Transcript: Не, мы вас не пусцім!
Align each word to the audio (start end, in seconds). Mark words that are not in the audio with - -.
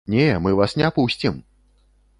Не, 0.13 0.27
мы 0.45 0.53
вас 0.59 0.73
не 0.81 0.87
пусцім! 0.97 1.41